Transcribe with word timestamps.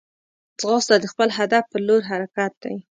ځغاسته 0.59 0.95
د 0.99 1.05
خپل 1.11 1.29
هدف 1.37 1.63
پر 1.71 1.79
لور 1.87 2.01
حرکت 2.11 2.51
دی 2.63 2.75